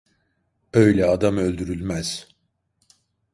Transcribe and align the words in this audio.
Öyle 0.73 1.05
adam 1.07 1.37
öldürülmez… 1.37 2.35